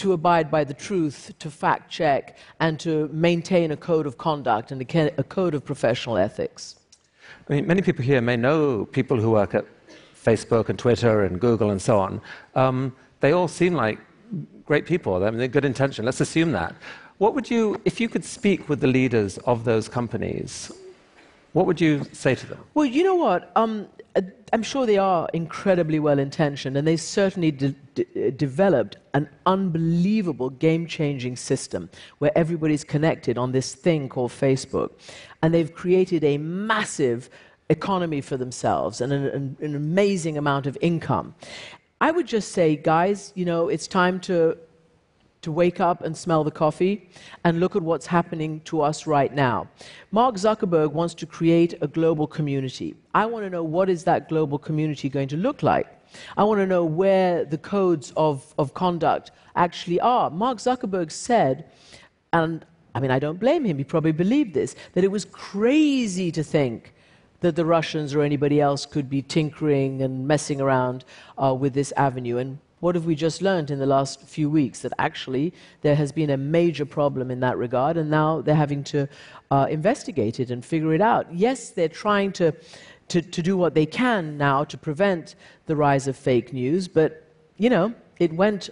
to 0.00 0.14
abide 0.14 0.50
by 0.50 0.64
the 0.64 0.72
truth, 0.72 1.32
to 1.38 1.50
fact 1.50 1.90
check, 1.90 2.38
and 2.60 2.80
to 2.80 3.08
maintain 3.12 3.70
a 3.70 3.76
code 3.76 4.06
of 4.06 4.16
conduct 4.16 4.72
and 4.72 4.80
a, 4.82 5.22
code 5.24 5.54
of 5.54 5.62
professional 5.62 6.16
ethics. 6.16 6.76
I 7.48 7.52
mean, 7.52 7.66
many 7.66 7.82
people 7.82 8.02
here 8.02 8.22
may 8.22 8.36
know 8.36 8.86
people 8.86 9.20
who 9.20 9.30
work 9.30 9.54
at 9.54 9.66
Facebook 10.24 10.70
and 10.70 10.78
Twitter 10.78 11.24
and 11.24 11.38
Google 11.38 11.70
and 11.70 11.80
so 11.80 11.98
on. 11.98 12.20
Um, 12.54 12.96
they 13.20 13.32
all 13.32 13.48
seem 13.48 13.74
like 13.74 13.98
great 14.64 14.86
people. 14.86 15.22
I 15.22 15.30
mean, 15.30 15.38
they're 15.38 15.48
good 15.48 15.66
intention. 15.66 16.06
Let's 16.06 16.22
assume 16.22 16.52
that. 16.52 16.74
What 17.18 17.34
would 17.34 17.50
you, 17.50 17.78
if 17.84 18.00
you 18.00 18.08
could 18.08 18.24
speak 18.24 18.70
with 18.70 18.80
the 18.80 18.86
leaders 18.86 19.36
of 19.38 19.64
those 19.64 19.86
companies, 19.86 20.72
what 21.52 21.66
would 21.66 21.78
you 21.78 22.04
say 22.12 22.34
to 22.34 22.46
them? 22.46 22.60
Well, 22.72 22.86
you 22.86 23.02
know 23.02 23.16
what? 23.16 23.52
Um, 23.54 23.86
Uh, 24.16 24.22
I'm 24.52 24.62
sure 24.62 24.86
they 24.86 24.98
are 24.98 25.28
incredibly 25.32 25.98
well 26.00 26.18
intentioned, 26.18 26.76
and 26.76 26.86
they 26.86 26.96
certainly 26.96 27.50
de- 27.52 27.74
de- 27.94 28.28
uh, 28.28 28.30
developed 28.30 28.96
an 29.14 29.28
unbelievable 29.46 30.50
game 30.50 30.86
changing 30.86 31.36
system 31.36 31.88
where 32.18 32.36
everybody's 32.36 32.84
connected 32.84 33.38
on 33.38 33.52
this 33.52 33.74
thing 33.74 34.08
called 34.08 34.32
Facebook. 34.32 34.90
And 35.42 35.54
they've 35.54 35.72
created 35.72 36.24
a 36.24 36.38
massive 36.38 37.30
economy 37.68 38.20
for 38.20 38.36
themselves 38.36 39.00
and 39.00 39.12
an, 39.12 39.56
an, 39.60 39.76
amazing 39.76 40.36
amount 40.36 40.66
of 40.66 40.76
income. 40.80 41.34
I 42.00 42.10
would 42.10 42.26
just 42.26 42.52
say, 42.52 42.76
guys, 42.76 43.32
you 43.36 43.44
know, 43.44 43.68
it's 43.68 43.86
time 43.86 44.18
to 44.20 44.58
to 45.42 45.50
wake 45.50 45.80
up 45.80 46.02
and 46.02 46.16
smell 46.16 46.44
the 46.44 46.50
coffee 46.50 47.08
and 47.44 47.60
look 47.60 47.74
at 47.76 47.82
what's 47.82 48.06
happening 48.06 48.60
to 48.60 48.82
us 48.82 49.06
right 49.06 49.32
now. 49.34 49.68
Mark 50.10 50.34
Zuckerberg 50.34 50.92
wants 50.92 51.14
to 51.14 51.26
create 51.26 51.74
a 51.80 51.88
global 51.88 52.26
community. 52.26 52.94
I 53.14 53.26
want 53.26 53.44
to 53.44 53.50
know 53.50 53.64
what 53.64 53.88
is 53.88 54.04
that 54.04 54.28
global 54.28 54.58
community 54.58 55.08
going 55.08 55.28
to 55.28 55.36
look 55.36 55.62
like? 55.62 55.86
I 56.36 56.44
want 56.44 56.58
to 56.60 56.66
know 56.66 56.84
where 56.84 57.44
the 57.44 57.58
codes 57.58 58.12
of, 58.16 58.54
of 58.58 58.74
conduct 58.74 59.30
actually 59.56 60.00
are. 60.00 60.30
Mark 60.30 60.58
Zuckerberg 60.58 61.10
said, 61.10 61.70
and 62.32 62.64
I 62.94 63.00
mean, 63.00 63.10
I 63.10 63.18
don't 63.18 63.38
blame 63.38 63.64
him, 63.64 63.78
he 63.78 63.84
probably 63.84 64.12
believed 64.12 64.54
this, 64.54 64.74
that 64.94 65.04
it 65.04 65.10
was 65.10 65.24
crazy 65.24 66.32
to 66.32 66.42
think 66.42 66.94
that 67.40 67.56
the 67.56 67.64
Russians 67.64 68.14
or 68.14 68.22
anybody 68.22 68.60
else 68.60 68.84
could 68.84 69.08
be 69.08 69.22
tinkering 69.22 70.02
and 70.02 70.26
messing 70.26 70.60
around 70.60 71.04
uh, 71.42 71.54
with 71.54 71.72
this 71.72 71.92
avenue. 71.96 72.36
And 72.36 72.58
what 72.80 72.94
have 72.94 73.04
we 73.06 73.14
just 73.14 73.42
learned 73.42 73.70
in 73.70 73.78
the 73.78 73.86
last 73.86 74.22
few 74.22 74.50
weeks? 74.50 74.80
That 74.80 74.92
actually 74.98 75.52
there 75.82 75.94
has 75.94 76.12
been 76.12 76.30
a 76.30 76.36
major 76.36 76.84
problem 76.84 77.30
in 77.30 77.40
that 77.40 77.56
regard, 77.56 77.96
and 77.96 78.10
now 78.10 78.40
they're 78.40 78.54
having 78.54 78.84
to 78.84 79.08
uh, 79.50 79.66
investigate 79.70 80.40
it 80.40 80.50
and 80.50 80.64
figure 80.64 80.94
it 80.94 81.00
out. 81.00 81.32
Yes, 81.32 81.70
they're 81.70 81.88
trying 81.88 82.32
to, 82.32 82.52
to, 83.08 83.22
to 83.22 83.42
do 83.42 83.56
what 83.56 83.74
they 83.74 83.86
can 83.86 84.38
now 84.38 84.64
to 84.64 84.78
prevent 84.78 85.34
the 85.66 85.76
rise 85.76 86.08
of 86.08 86.16
fake 86.16 86.52
news, 86.52 86.88
but, 86.88 87.24
you 87.58 87.70
know, 87.70 87.94
it 88.18 88.32
went 88.32 88.70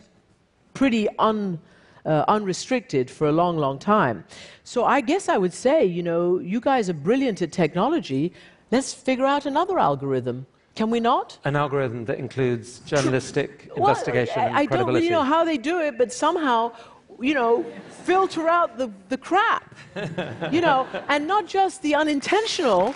pretty 0.74 1.08
un, 1.18 1.58
uh, 2.06 2.24
unrestricted 2.28 3.10
for 3.10 3.28
a 3.28 3.32
long, 3.32 3.56
long 3.58 3.78
time. 3.78 4.24
So 4.64 4.84
I 4.84 5.00
guess 5.00 5.28
I 5.28 5.36
would 5.36 5.52
say, 5.52 5.84
you 5.84 6.02
know, 6.02 6.38
you 6.38 6.60
guys 6.60 6.88
are 6.88 6.94
brilliant 6.94 7.42
at 7.42 7.52
technology. 7.52 8.32
Let's 8.70 8.94
figure 8.94 9.26
out 9.26 9.46
another 9.46 9.78
algorithm 9.78 10.46
can 10.78 10.90
we 10.90 11.00
not? 11.00 11.38
An 11.44 11.56
algorithm 11.56 12.04
that 12.04 12.18
includes 12.20 12.78
journalistic 12.92 13.68
well, 13.76 13.88
investigation 13.88 14.38
I, 14.38 14.60
I 14.60 14.66
don't 14.66 14.86
really 14.86 15.10
know 15.10 15.24
how 15.24 15.42
they 15.42 15.58
do 15.58 15.80
it, 15.80 15.98
but 15.98 16.12
somehow, 16.12 16.70
you 17.18 17.34
know, 17.34 17.66
filter 18.04 18.48
out 18.48 18.78
the, 18.78 18.88
the 19.08 19.18
crap, 19.18 19.76
you 20.52 20.60
know, 20.60 20.86
and 21.08 21.26
not 21.26 21.48
just 21.48 21.82
the 21.82 21.96
unintentional. 21.96 22.94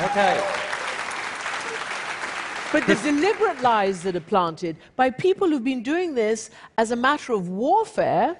Okay. 0.00 0.34
But 2.70 2.86
the 2.86 2.94
deliberate 3.02 3.60
lies 3.62 4.04
that 4.04 4.14
are 4.14 4.28
planted 4.34 4.76
by 4.94 5.10
people 5.10 5.48
who've 5.48 5.64
been 5.74 5.82
doing 5.82 6.14
this 6.14 6.50
as 6.78 6.92
a 6.92 6.96
matter 7.08 7.32
of 7.32 7.48
warfare 7.48 8.38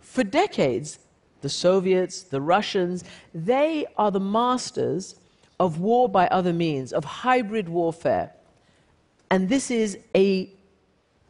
for 0.00 0.22
decades. 0.22 1.00
The 1.40 1.48
Soviets, 1.48 2.22
the 2.22 2.40
Russians, 2.40 3.02
they 3.34 3.86
are 3.96 4.12
the 4.12 4.20
masters 4.20 5.16
of 5.62 5.78
war 5.78 6.08
by 6.08 6.26
other 6.26 6.52
means, 6.52 6.92
of 6.92 7.04
hybrid 7.04 7.68
warfare. 7.68 8.32
And 9.30 9.48
this 9.48 9.70
is, 9.70 9.96
a, 10.12 10.50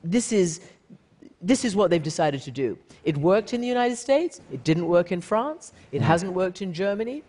this, 0.03 0.33
is, 0.33 0.63
this 1.43 1.67
is 1.67 1.77
what 1.77 1.91
they've 1.91 2.03
decided 2.03 2.41
to 2.43 2.51
do. 2.51 2.79
It 3.05 3.19
worked 3.19 3.53
in 3.53 3.61
the 3.61 3.67
United 3.67 3.97
States, 3.97 4.41
it 4.51 4.65
didn't 4.65 4.87
work 4.87 5.13
in 5.13 5.21
France, 5.21 5.75
it 5.93 6.01
mm. 6.01 6.05
hasn't 6.13 6.33
worked 6.33 6.63
in 6.63 6.73
Germany. 6.73 7.23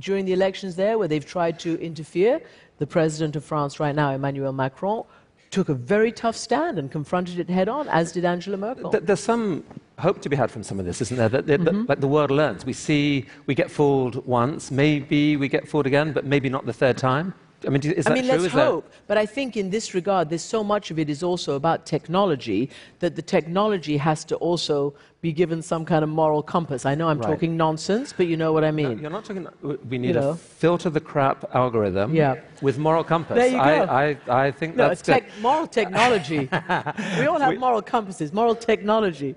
During 0.00 0.24
the 0.24 0.32
elections 0.32 0.76
there, 0.76 0.96
where 0.98 1.08
they've 1.08 1.26
tried 1.26 1.58
to 1.60 1.78
interfere, 1.78 2.40
the 2.78 2.86
president 2.86 3.36
of 3.36 3.44
France 3.44 3.78
right 3.78 3.94
now, 3.94 4.12
Emmanuel 4.12 4.52
Macron, 4.52 5.04
took 5.50 5.68
a 5.68 5.74
very 5.74 6.12
tough 6.12 6.36
stand 6.36 6.78
and 6.78 6.90
confronted 6.90 7.38
it 7.38 7.48
head 7.48 7.68
on, 7.68 7.88
as 7.88 8.12
did 8.12 8.24
Angela 8.24 8.56
Merkel. 8.56 8.90
There's 8.90 9.20
some 9.20 9.64
hope 9.98 10.20
to 10.22 10.28
be 10.28 10.36
had 10.36 10.50
from 10.50 10.62
some 10.62 10.78
of 10.78 10.86
this, 10.86 11.00
isn't 11.00 11.16
there? 11.16 11.28
That, 11.28 11.46
that, 11.46 11.60
mm-hmm. 11.60 11.80
that, 11.80 11.88
like 11.88 12.00
the 12.00 12.08
world 12.08 12.30
learns. 12.30 12.64
We 12.64 12.72
see, 12.72 13.26
we 13.46 13.54
get 13.54 13.70
fooled 13.70 14.26
once, 14.26 14.70
maybe 14.70 15.36
we 15.36 15.48
get 15.48 15.68
fooled 15.68 15.86
again, 15.86 16.12
but 16.12 16.24
maybe 16.24 16.48
not 16.48 16.66
the 16.66 16.72
third 16.72 16.98
time. 16.98 17.34
I 17.64 17.70
mean, 17.70 17.82
is 17.82 18.04
that 18.04 18.10
I 18.10 18.14
mean, 18.14 18.24
true? 18.24 18.32
let's 18.32 18.44
is 18.44 18.52
hope. 18.52 18.90
That... 18.90 19.06
But 19.06 19.18
I 19.18 19.26
think 19.26 19.56
in 19.56 19.70
this 19.70 19.94
regard, 19.94 20.28
there's 20.28 20.42
so 20.42 20.62
much 20.62 20.90
of 20.90 20.98
it 20.98 21.08
is 21.08 21.22
also 21.22 21.54
about 21.54 21.86
technology 21.86 22.70
that 22.98 23.16
the 23.16 23.22
technology 23.22 23.96
has 23.96 24.24
to 24.26 24.36
also 24.36 24.94
be 25.22 25.32
given 25.32 25.62
some 25.62 25.84
kind 25.84 26.04
of 26.04 26.10
moral 26.10 26.42
compass. 26.42 26.84
I 26.84 26.94
know 26.94 27.08
I'm 27.08 27.18
right. 27.18 27.28
talking 27.28 27.56
nonsense, 27.56 28.12
but 28.12 28.26
you 28.26 28.36
know 28.36 28.52
what 28.52 28.64
I 28.64 28.70
mean. 28.70 28.96
No, 28.96 29.02
you're 29.02 29.10
not 29.10 29.24
talking. 29.24 29.46
Uh, 29.46 29.76
we 29.88 29.98
need 29.98 30.08
you 30.08 30.14
know. 30.14 30.30
a 30.30 30.36
filter 30.36 30.90
the 30.90 31.00
crap 31.00 31.38
algorithm 31.54 32.14
yeah. 32.14 32.36
with 32.60 32.78
moral 32.78 33.02
compass. 33.02 33.36
There 33.36 33.46
you 33.46 33.56
go. 33.56 33.58
I, 33.58 34.10
I, 34.28 34.46
I 34.46 34.50
think 34.50 34.76
no, 34.76 34.88
that's 34.88 35.08
it's 35.08 35.18
te- 35.18 35.40
moral 35.40 35.66
technology. 35.66 36.48
we 37.18 37.26
all 37.26 37.40
have 37.40 37.50
we, 37.50 37.58
moral 37.58 37.82
compasses. 37.82 38.32
Moral 38.32 38.54
technology. 38.54 39.34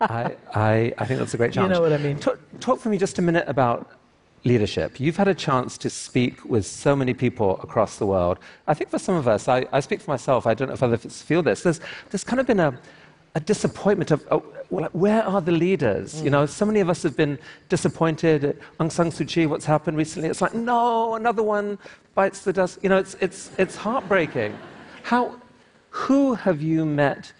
I, 0.00 0.36
I, 0.54 0.94
I, 0.96 1.04
think 1.04 1.18
that's 1.18 1.34
a 1.34 1.36
great 1.36 1.52
challenge. 1.52 1.70
You 1.70 1.74
know 1.74 1.82
what 1.82 1.92
I 1.92 1.98
mean. 1.98 2.18
Talk, 2.18 2.38
talk 2.60 2.80
for 2.80 2.88
me 2.88 2.96
just 2.96 3.18
a 3.18 3.22
minute 3.22 3.44
about 3.46 3.90
leadership. 4.44 4.98
You've 4.98 5.16
had 5.16 5.28
a 5.28 5.34
chance 5.34 5.76
to 5.78 5.90
speak 5.90 6.44
with 6.44 6.64
so 6.64 6.96
many 6.96 7.14
people 7.14 7.60
across 7.62 7.98
the 7.98 8.06
world. 8.06 8.38
I 8.66 8.74
think 8.74 8.90
for 8.90 8.98
some 8.98 9.14
of 9.14 9.28
us, 9.28 9.48
I, 9.48 9.66
I 9.72 9.80
speak 9.80 10.00
for 10.00 10.10
myself, 10.10 10.46
I 10.46 10.54
don't 10.54 10.68
know 10.68 10.74
if 10.74 10.82
others 10.82 11.22
feel 11.22 11.42
this, 11.42 11.62
there's, 11.62 11.80
there's 12.10 12.24
kind 12.24 12.40
of 12.40 12.46
been 12.46 12.60
a, 12.60 12.78
a 13.34 13.40
disappointment 13.40 14.10
of, 14.10 14.26
oh, 14.30 14.40
where 14.70 15.22
are 15.24 15.40
the 15.40 15.52
leaders? 15.52 16.16
Mm. 16.16 16.24
You 16.24 16.30
know, 16.30 16.46
so 16.46 16.64
many 16.64 16.80
of 16.80 16.88
us 16.88 17.02
have 17.02 17.16
been 17.16 17.38
disappointed. 17.68 18.60
Aung 18.78 18.90
San 18.90 19.10
Suu 19.10 19.26
Kyi, 19.26 19.46
what's 19.46 19.64
happened 19.64 19.96
recently? 19.96 20.28
It's 20.28 20.40
like, 20.40 20.54
no, 20.54 21.16
another 21.16 21.42
one 21.42 21.78
bites 22.14 22.42
the 22.42 22.52
dust. 22.52 22.78
You 22.82 22.88
know, 22.88 22.98
it's, 22.98 23.14
it's, 23.20 23.50
it's 23.58 23.76
heartbreaking. 23.76 24.56
How, 25.02 25.34
who 25.90 26.34
have 26.34 26.62
you 26.62 26.84
met 26.84 27.32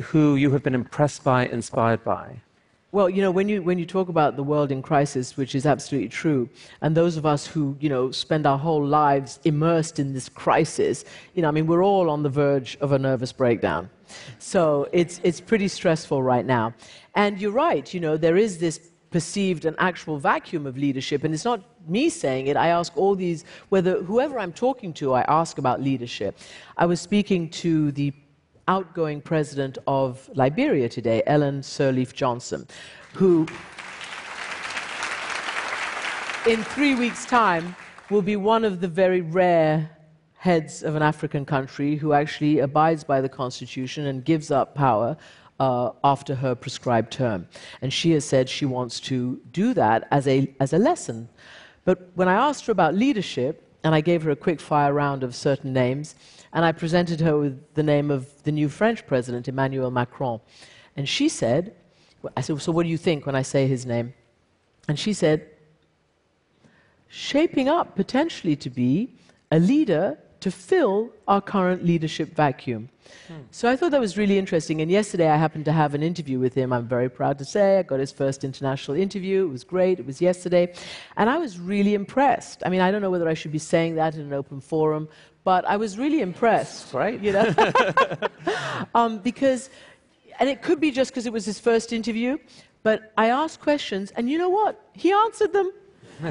who 0.00 0.34
you 0.34 0.50
have 0.50 0.64
been 0.64 0.74
impressed 0.74 1.22
by, 1.22 1.46
inspired 1.46 2.02
by? 2.02 2.40
Well, 2.94 3.10
you 3.10 3.22
know, 3.22 3.32
when 3.32 3.48
you, 3.48 3.60
when 3.60 3.76
you 3.76 3.86
talk 3.86 4.08
about 4.08 4.36
the 4.36 4.44
world 4.44 4.70
in 4.70 4.80
crisis, 4.80 5.36
which 5.36 5.56
is 5.56 5.66
absolutely 5.66 6.10
true, 6.10 6.48
and 6.80 6.96
those 6.96 7.16
of 7.16 7.26
us 7.26 7.44
who, 7.44 7.76
you 7.80 7.88
know, 7.88 8.12
spend 8.12 8.46
our 8.46 8.56
whole 8.56 8.86
lives 8.86 9.40
immersed 9.42 9.98
in 9.98 10.12
this 10.12 10.28
crisis, 10.28 11.04
you 11.34 11.42
know, 11.42 11.48
I 11.48 11.50
mean, 11.50 11.66
we're 11.66 11.82
all 11.84 12.08
on 12.08 12.22
the 12.22 12.28
verge 12.28 12.78
of 12.80 12.92
a 12.92 12.98
nervous 13.00 13.32
breakdown. 13.32 13.90
So 14.38 14.88
it's, 14.92 15.20
it's 15.24 15.40
pretty 15.40 15.66
stressful 15.66 16.22
right 16.22 16.46
now. 16.46 16.72
And 17.16 17.40
you're 17.40 17.50
right, 17.50 17.92
you 17.92 17.98
know, 17.98 18.16
there 18.16 18.36
is 18.36 18.58
this 18.58 18.78
perceived 19.10 19.64
and 19.64 19.74
actual 19.80 20.16
vacuum 20.16 20.64
of 20.64 20.78
leadership. 20.78 21.24
And 21.24 21.34
it's 21.34 21.44
not 21.44 21.64
me 21.88 22.08
saying 22.08 22.46
it. 22.46 22.56
I 22.56 22.68
ask 22.68 22.96
all 22.96 23.16
these, 23.16 23.44
whether 23.70 24.04
whoever 24.04 24.38
I'm 24.38 24.52
talking 24.52 24.92
to, 24.94 25.14
I 25.14 25.22
ask 25.22 25.58
about 25.58 25.82
leadership. 25.82 26.38
I 26.76 26.86
was 26.86 27.00
speaking 27.00 27.50
to 27.50 27.90
the 27.90 28.12
outgoing 28.68 29.20
president 29.20 29.78
of 29.86 30.28
Liberia 30.34 30.88
today, 30.88 31.22
Ellen 31.26 31.60
Sirleaf 31.60 32.12
Johnson, 32.12 32.66
who 33.14 33.46
in 36.46 36.62
three 36.62 36.94
weeks' 36.94 37.26
time 37.26 37.74
will 38.10 38.22
be 38.22 38.36
one 38.36 38.64
of 38.64 38.80
the 38.80 38.88
very 38.88 39.20
rare 39.20 39.90
heads 40.34 40.82
of 40.82 40.94
an 40.94 41.02
African 41.02 41.44
country 41.44 41.96
who 41.96 42.12
actually 42.12 42.58
abides 42.58 43.02
by 43.02 43.20
the 43.20 43.28
Constitution 43.28 44.06
and 44.06 44.24
gives 44.24 44.50
up 44.50 44.74
power 44.74 45.16
uh, 45.58 45.90
after 46.02 46.34
her 46.34 46.54
prescribed 46.54 47.12
term. 47.12 47.48
And 47.80 47.92
she 47.92 48.10
has 48.10 48.24
said 48.24 48.48
she 48.48 48.66
wants 48.66 49.00
to 49.00 49.40
do 49.52 49.72
that 49.74 50.06
as 50.10 50.28
a, 50.28 50.54
as 50.60 50.72
a 50.72 50.78
lesson. 50.78 51.28
But 51.84 52.10
when 52.14 52.28
I 52.28 52.34
asked 52.34 52.66
her 52.66 52.72
about 52.72 52.94
leadership, 52.94 53.62
and 53.84 53.94
I 53.94 54.00
gave 54.00 54.22
her 54.22 54.30
a 54.30 54.36
quick 54.36 54.60
fire 54.60 54.92
round 54.92 55.22
of 55.22 55.34
certain 55.34 55.72
names, 55.72 56.14
and 56.54 56.64
I 56.64 56.72
presented 56.72 57.20
her 57.20 57.36
with 57.36 57.74
the 57.74 57.82
name 57.82 58.10
of 58.10 58.42
the 58.44 58.52
new 58.52 58.68
French 58.68 59.06
president, 59.06 59.48
Emmanuel 59.48 59.90
Macron. 59.90 60.40
And 60.96 61.08
she 61.08 61.28
said, 61.28 61.74
I 62.36 62.40
said, 62.40 62.62
So 62.62 62.72
what 62.72 62.84
do 62.84 62.88
you 62.88 62.96
think 62.96 63.26
when 63.26 63.34
I 63.34 63.42
say 63.42 63.66
his 63.66 63.84
name? 63.84 64.14
And 64.88 64.98
she 64.98 65.12
said, 65.12 65.50
shaping 67.14 67.68
up 67.68 67.94
potentially 67.94 68.56
to 68.56 68.68
be 68.68 69.08
a 69.50 69.58
leader 69.58 70.18
to 70.40 70.50
fill 70.50 71.10
our 71.28 71.40
current 71.40 71.84
leadership 71.84 72.34
vacuum. 72.34 72.88
Hmm. 73.28 73.42
So 73.50 73.70
I 73.70 73.76
thought 73.76 73.92
that 73.92 74.00
was 74.00 74.18
really 74.18 74.36
interesting. 74.36 74.82
And 74.82 74.90
yesterday 74.90 75.28
I 75.28 75.36
happened 75.36 75.64
to 75.66 75.72
have 75.72 75.94
an 75.94 76.02
interview 76.02 76.38
with 76.38 76.54
him. 76.54 76.72
I'm 76.72 76.88
very 76.88 77.08
proud 77.08 77.38
to 77.38 77.44
say 77.44 77.78
I 77.78 77.82
got 77.82 78.00
his 78.00 78.10
first 78.10 78.44
international 78.44 78.96
interview. 78.96 79.46
It 79.46 79.50
was 79.50 79.64
great. 79.64 80.00
It 80.00 80.06
was 80.06 80.20
yesterday. 80.20 80.74
And 81.16 81.30
I 81.30 81.38
was 81.38 81.58
really 81.58 81.94
impressed. 81.94 82.62
I 82.66 82.68
mean, 82.68 82.80
I 82.80 82.90
don't 82.90 83.00
know 83.00 83.10
whether 83.10 83.28
I 83.28 83.34
should 83.34 83.52
be 83.52 83.58
saying 83.58 83.94
that 83.94 84.16
in 84.16 84.20
an 84.20 84.32
open 84.32 84.60
forum, 84.60 85.08
but 85.44 85.64
I 85.66 85.76
was 85.76 85.98
really 85.98 86.20
impressed. 86.20 86.92
Right. 86.92 87.20
You 87.20 87.32
know? 87.32 87.54
um, 88.94 89.18
because, 89.18 89.70
and 90.40 90.48
it 90.48 90.62
could 90.62 90.80
be 90.80 90.90
just 90.90 91.10
because 91.10 91.26
it 91.26 91.32
was 91.32 91.44
his 91.44 91.60
first 91.60 91.92
interview, 91.92 92.38
but 92.82 93.12
I 93.16 93.28
asked 93.28 93.60
questions, 93.60 94.10
and 94.16 94.28
you 94.28 94.38
know 94.38 94.48
what? 94.48 94.88
He 94.92 95.12
answered 95.12 95.52
them. 95.52 95.70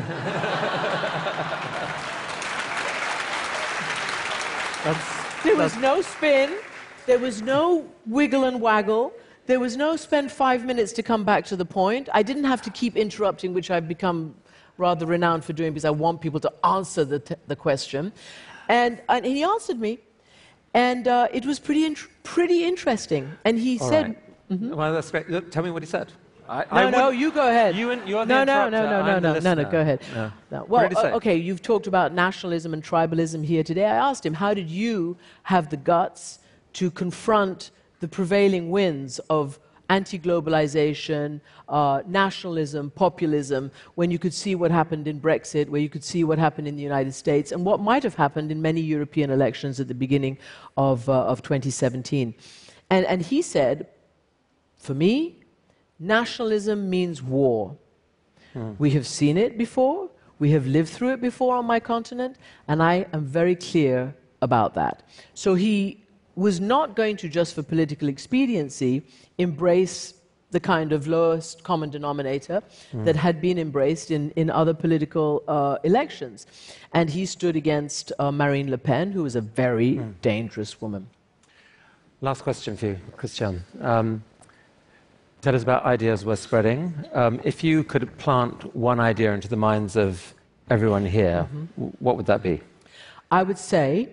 there 5.43 5.55
was 5.55 5.75
no 5.77 6.01
spin, 6.01 6.57
there 7.05 7.19
was 7.19 7.41
no 7.41 7.87
wiggle 8.05 8.45
and 8.45 8.61
waggle. 8.61 9.13
There 9.45 9.59
was 9.59 9.75
no 9.75 9.97
spend 9.97 10.31
five 10.31 10.63
minutes 10.63 10.93
to 10.93 11.03
come 11.03 11.25
back 11.25 11.43
to 11.47 11.57
the 11.57 11.65
point. 11.65 12.07
I 12.13 12.23
didn't 12.23 12.45
have 12.45 12.61
to 12.61 12.69
keep 12.69 12.95
interrupting, 12.95 13.53
which 13.53 13.69
I've 13.69 13.89
become 13.89 14.35
rather 14.77 15.05
renowned 15.05 15.43
for 15.43 15.51
doing 15.51 15.73
because 15.73 15.83
I 15.85 15.89
want 15.89 16.21
people 16.21 16.39
to 16.39 16.53
answer 16.63 17.03
the, 17.03 17.19
t- 17.19 17.35
the 17.47 17.55
question. 17.55 18.13
And, 18.69 19.01
and 19.09 19.25
he 19.25 19.43
answered 19.43 19.79
me, 19.79 19.99
and 20.73 21.07
uh, 21.07 21.27
it 21.31 21.45
was 21.45 21.59
pretty, 21.59 21.85
in- 21.85 21.97
pretty 22.23 22.63
interesting. 22.63 23.31
And 23.45 23.59
he 23.59 23.79
All 23.79 23.89
said, 23.89 24.05
right. 24.05 24.49
mm-hmm. 24.51 24.75
Well, 24.75 24.93
that's 24.93 25.11
great. 25.11 25.29
Look, 25.29 25.51
tell 25.51 25.63
me 25.63 25.71
what 25.71 25.83
he 25.83 25.87
said. 25.87 26.11
I, 26.47 26.65
no, 26.65 26.87
I 26.87 26.89
no, 26.89 27.09
you 27.09 27.31
go 27.31 27.47
ahead. 27.47 27.75
You 27.75 27.91
and, 27.91 28.07
you're 28.07 28.25
no, 28.25 28.39
the 28.39 28.45
no, 28.45 28.69
no, 28.69 28.81
no, 28.81 29.05
no, 29.05 29.19
no, 29.19 29.39
no, 29.39 29.53
no, 29.53 29.69
go 29.69 29.79
ahead. 29.79 30.01
No. 30.13 30.31
No. 30.51 30.65
Well, 30.67 30.89
uh, 30.97 31.11
okay, 31.11 31.37
you've 31.37 31.61
talked 31.61 31.87
about 31.87 32.13
nationalism 32.13 32.73
and 32.73 32.83
tribalism 32.83 33.45
here 33.45 33.63
today. 33.63 33.85
I 33.85 33.95
asked 33.95 34.25
him, 34.25 34.33
how 34.33 34.53
did 34.53 34.69
you 34.69 35.17
have 35.43 35.69
the 35.69 35.77
guts 35.77 36.39
to 36.73 36.91
confront 36.91 37.71
the 38.01 38.07
prevailing 38.09 38.69
winds 38.71 39.19
of 39.29 39.57
anti 39.93 40.17
globalization, 40.17 41.39
uh, 41.69 42.01
nationalism, 42.07 42.89
populism, 43.05 43.71
when 43.95 44.09
you 44.09 44.19
could 44.23 44.33
see 44.33 44.55
what 44.55 44.71
happened 44.71 45.07
in 45.07 45.21
Brexit, 45.21 45.69
where 45.69 45.81
you 45.85 45.89
could 45.89 46.03
see 46.03 46.23
what 46.23 46.39
happened 46.39 46.67
in 46.67 46.75
the 46.75 46.81
United 46.91 47.13
States, 47.13 47.51
and 47.51 47.63
what 47.63 47.79
might 47.79 48.03
have 48.03 48.15
happened 48.15 48.51
in 48.51 48.59
many 48.61 48.81
European 48.81 49.29
elections 49.29 49.79
at 49.79 49.87
the 49.87 49.99
beginning 50.05 50.35
of, 50.77 51.07
uh, 51.09 51.31
of 51.31 51.43
2017. 51.43 52.33
And, 52.89 53.05
and 53.05 53.21
he 53.21 53.41
said, 53.41 53.87
for 54.77 54.95
me, 54.95 55.39
nationalism 55.99 56.89
means 56.89 57.21
war. 57.21 57.77
Hmm. 58.53 58.73
We 58.79 58.89
have 58.97 59.07
seen 59.07 59.37
it 59.37 59.57
before, 59.57 60.09
we 60.39 60.51
have 60.51 60.65
lived 60.65 60.89
through 60.89 61.13
it 61.13 61.21
before 61.21 61.55
on 61.55 61.65
my 61.65 61.79
continent, 61.79 62.35
and 62.67 62.81
I 62.81 63.05
am 63.13 63.23
very 63.25 63.55
clear 63.55 64.15
about 64.41 64.73
that. 64.73 65.03
So 65.33 65.53
he 65.53 66.02
was 66.35 66.59
not 66.59 66.95
going 66.95 67.17
to, 67.17 67.29
just 67.29 67.53
for 67.55 67.63
political 67.63 68.07
expediency, 68.07 69.03
embrace 69.37 70.13
the 70.51 70.59
kind 70.59 70.91
of 70.93 71.07
lowest 71.07 71.63
common 71.63 71.89
denominator 71.89 72.61
mm. 72.93 73.05
that 73.05 73.15
had 73.15 73.41
been 73.41 73.57
embraced 73.57 74.11
in, 74.11 74.31
in 74.31 74.49
other 74.49 74.73
political 74.73 75.43
uh, 75.47 75.77
elections. 75.83 76.45
And 76.93 77.09
he 77.09 77.25
stood 77.25 77.55
against 77.55 78.11
uh, 78.19 78.31
Marine 78.31 78.69
Le 78.69 78.77
Pen, 78.77 79.11
who 79.11 79.23
was 79.23 79.35
a 79.35 79.41
very 79.41 79.95
mm. 79.95 80.13
dangerous 80.21 80.79
woman. 80.79 81.07
Last 82.21 82.43
question 82.43 82.77
for 82.77 82.85
you, 82.85 82.99
Christiane. 83.17 83.63
Um, 83.81 84.23
tell 85.41 85.55
us 85.55 85.63
about 85.63 85.83
ideas 85.83 86.23
we're 86.23 86.35
spreading. 86.35 86.93
Um, 87.13 87.41
if 87.43 87.63
you 87.63 87.83
could 87.83 88.15
plant 88.17 88.75
one 88.75 88.99
idea 88.99 89.33
into 89.33 89.47
the 89.47 89.57
minds 89.57 89.95
of 89.95 90.33
everyone 90.69 91.05
here, 91.05 91.49
mm-hmm. 91.51 91.87
what 91.99 92.15
would 92.15 92.27
that 92.27 92.41
be? 92.41 92.61
I 93.29 93.43
would 93.43 93.57
say 93.57 94.09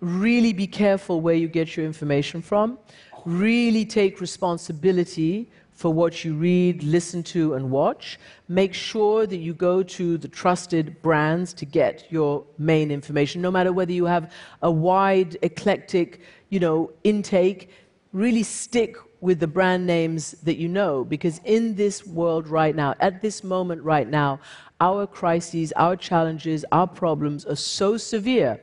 really 0.00 0.52
be 0.52 0.66
careful 0.66 1.20
where 1.20 1.34
you 1.34 1.48
get 1.48 1.76
your 1.76 1.86
information 1.86 2.42
from. 2.42 2.78
Really 3.24 3.84
take 3.84 4.20
responsibility 4.20 5.50
for 5.72 5.92
what 5.92 6.24
you 6.24 6.34
read, 6.34 6.82
listen 6.82 7.22
to, 7.22 7.54
and 7.54 7.70
watch. 7.70 8.18
Make 8.48 8.74
sure 8.74 9.26
that 9.26 9.38
you 9.38 9.54
go 9.54 9.82
to 9.82 10.18
the 10.18 10.28
trusted 10.28 11.00
brands 11.00 11.54
to 11.54 11.64
get 11.64 12.06
your 12.10 12.44
main 12.58 12.90
information, 12.90 13.40
no 13.40 13.50
matter 13.50 13.72
whether 13.72 13.92
you 13.92 14.04
have 14.04 14.32
a 14.62 14.70
wide, 14.70 15.38
eclectic, 15.40 16.20
you 16.50 16.60
know, 16.60 16.90
intake. 17.04 17.70
Really 18.12 18.42
stick 18.42 18.96
with 19.20 19.40
the 19.40 19.46
brand 19.46 19.86
names 19.86 20.32
that 20.42 20.56
you 20.56 20.68
know, 20.68 21.04
because 21.04 21.40
in 21.44 21.74
this 21.74 22.06
world 22.06 22.48
right 22.48 22.74
now, 22.74 22.94
at 23.00 23.22
this 23.22 23.44
moment 23.44 23.82
right 23.82 24.08
now, 24.08 24.40
our 24.80 25.06
crises, 25.06 25.72
our 25.76 25.96
challenges, 25.96 26.64
our 26.72 26.86
problems 26.86 27.44
are 27.44 27.56
so 27.56 27.96
severe 27.96 28.60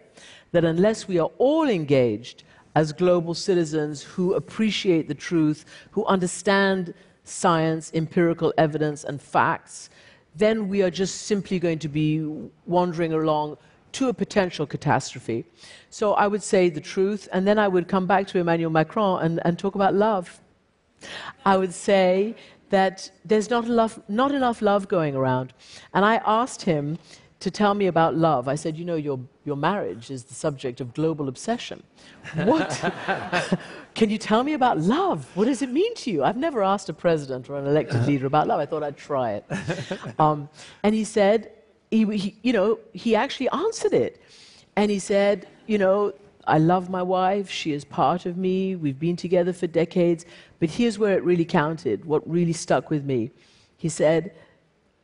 that 0.52 0.66
unless 0.66 1.08
we 1.08 1.20
are 1.20 1.32
all 1.38 1.68
engaged 1.68 2.44
as 2.76 2.94
global 2.94 3.34
citizens 3.34 4.04
who 4.04 4.34
appreciate 4.34 5.08
the 5.08 5.16
truth, 5.16 5.66
who 5.92 6.06
understand 6.06 6.94
science, 7.24 7.92
empirical 7.94 8.54
evidence, 8.58 9.04
and 9.04 9.22
facts, 9.22 9.90
then 10.36 10.70
we 10.70 10.84
are 10.84 10.92
just 10.92 11.24
simply 11.24 11.60
going 11.60 11.80
to 11.80 11.90
be 11.90 12.24
wandering 12.66 13.14
along 13.14 13.58
to 13.94 14.10
a 14.10 14.14
potential 14.14 14.66
catastrophe. 14.68 15.44
So 15.90 16.14
I 16.14 16.28
would 16.28 16.44
say 16.44 16.70
the 16.70 16.82
truth, 16.82 17.28
and 17.34 17.48
then 17.48 17.58
I 17.58 17.68
would 17.68 17.88
come 17.88 18.06
back 18.06 18.28
to 18.28 18.38
Emmanuel 18.38 18.70
Macron 18.70 19.24
and, 19.24 19.40
and 19.44 19.58
talk 19.58 19.76
about 19.76 19.96
love. 19.96 20.40
I 21.46 21.58
would 21.58 21.74
say 21.74 22.36
that 22.70 23.10
there's 23.26 23.50
not 23.50 23.68
not 24.10 24.32
enough 24.32 24.62
love 24.62 24.88
going 24.88 25.16
around. 25.16 25.54
And 25.94 26.04
I 26.06 26.16
asked 26.26 26.64
him 26.64 27.00
to 27.40 27.52
tell 27.52 27.74
me 27.74 27.88
about 27.88 28.16
love. 28.16 28.48
I 28.48 28.56
said, 28.56 28.78
You 28.78 28.86
know, 28.86 28.96
your, 28.96 29.20
your 29.46 29.56
marriage 29.56 30.10
is 30.10 30.24
the 30.24 30.34
subject 30.34 30.82
of 30.82 30.94
global 30.94 31.28
obsession. 31.28 31.84
What? 32.36 32.70
Can 33.96 34.10
you 34.10 34.18
tell 34.18 34.44
me 34.44 34.54
about 34.54 34.80
love? 34.80 35.30
What 35.36 35.46
does 35.46 35.62
it 35.62 35.72
mean 35.72 35.94
to 35.96 36.12
you? 36.12 36.24
I've 36.24 36.38
never 36.38 36.64
asked 36.64 36.90
a 36.90 36.94
president 36.94 37.50
or 37.50 37.58
an 37.58 37.68
elected 37.68 38.06
leader 38.06 38.26
about 38.26 38.48
love. 38.48 38.60
I 38.60 38.66
thought 38.66 38.84
I'd 38.84 38.98
try 38.98 39.32
it. 39.34 39.46
Um, 40.20 40.50
and 40.84 40.96
he 40.96 41.04
said, 41.04 41.52
he, 41.92 42.06
he, 42.18 42.36
you 42.42 42.54
know, 42.54 42.80
he 42.94 43.16
actually 43.16 43.50
answered 43.50 43.94
it. 43.94 44.22
And 44.76 44.90
he 44.90 45.00
said, 45.00 45.48
You 45.68 45.78
know, 45.78 46.14
I 46.46 46.58
love 46.58 46.90
my 46.90 47.04
wife. 47.04 47.50
She 47.50 47.72
is 47.74 47.84
part 47.86 48.26
of 48.26 48.38
me. 48.38 48.76
We've 48.76 49.00
been 49.00 49.16
together 49.16 49.54
for 49.54 49.68
decades. 49.68 50.26
But 50.60 50.70
here's 50.70 50.98
where 50.98 51.16
it 51.18 51.24
really 51.24 51.46
counted, 51.46 52.06
what 52.06 52.28
really 52.30 52.54
stuck 52.54 52.90
with 52.90 53.04
me. 53.04 53.32
He 53.78 53.90
said, 53.90 54.34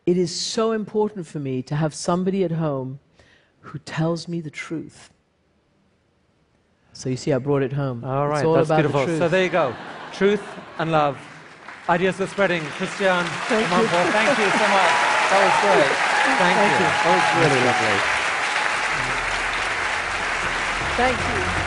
it 0.05 0.17
is 0.17 0.33
so 0.33 0.71
important 0.71 1.25
for 1.27 1.39
me 1.39 1.61
to 1.63 1.75
have 1.75 1.93
somebody 1.93 2.43
at 2.43 2.51
home 2.51 2.99
who 3.61 3.79
tells 3.79 4.27
me 4.27 4.41
the 4.41 4.49
truth. 4.49 5.11
So 6.91 7.09
you 7.09 7.17
see, 7.17 7.33
I 7.33 7.39
brought 7.39 7.63
it 7.63 7.73
home. 7.73 8.03
All 8.03 8.27
right, 8.27 8.45
all 8.45 8.53
that's 8.53 8.69
beautiful. 8.69 9.07
So 9.07 9.27
there 9.27 9.43
you 9.43 9.49
go. 9.49 9.75
Truth 10.11 10.43
and 10.77 10.91
love. 10.91 11.17
Ideas 11.89 12.21
are 12.21 12.27
spreading. 12.27 12.61
Christiane, 12.77 13.25
thank 13.49 13.69
you. 13.69 13.87
thank 13.87 14.37
you 14.39 14.45
so 14.45 14.67
much. 14.69 14.93
That 15.29 15.39
was 15.43 15.53
great. 15.63 15.91
Thank, 16.37 16.55
thank 16.59 16.79
you. 16.79 16.85
you. 16.85 16.91
That 17.03 17.13
was 17.15 17.25
really 17.43 17.61
lovely. 17.65 17.97
Thank 20.95 21.57
you. 21.57 21.62